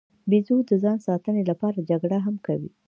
بیزو 0.29 0.55
د 0.69 0.71
ځان 0.83 0.97
ساتنې 1.07 1.43
لپاره 1.51 1.85
جګړه 1.89 2.17
هم 2.25 2.35
کوي. 2.45 2.69